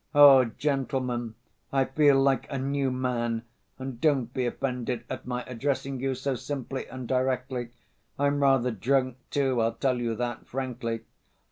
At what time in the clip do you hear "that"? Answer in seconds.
10.15-10.47